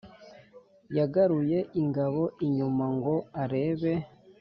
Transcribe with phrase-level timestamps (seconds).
[0.97, 3.93] yagaruye ingabo inyuma ngo arebe